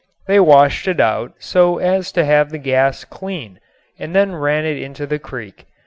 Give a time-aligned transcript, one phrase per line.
[0.25, 3.59] They washed it out so as to have the gas clean
[3.99, 5.67] and then ran it into the creek.